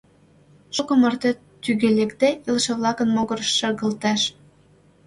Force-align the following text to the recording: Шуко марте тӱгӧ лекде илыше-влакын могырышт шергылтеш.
Шуко 0.75 0.93
марте 1.01 1.29
тӱгӧ 1.63 1.89
лекде 1.97 2.29
илыше-влакын 2.47 3.09
могырышт 3.15 3.55
шергылтеш. 3.59 4.21